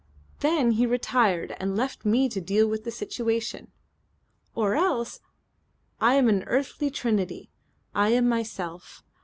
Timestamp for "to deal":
2.29-2.67